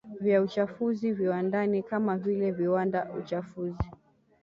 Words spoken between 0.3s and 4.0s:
uchafuzi viwandani kama vile viwanda Uchafuzi